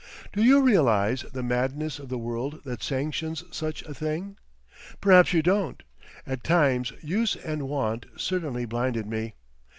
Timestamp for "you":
0.41-0.63, 5.31-5.43